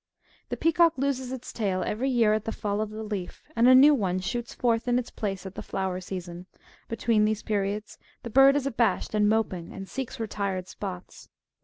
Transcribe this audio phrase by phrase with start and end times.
[0.49, 3.75] The peacock loses its tail ever}" year at the fall of the leaf, and a
[3.75, 6.47] new one shoots forth in its place at the flower season;
[6.89, 11.29] between these periods the bird is abashed and moping, and seeks retired spots.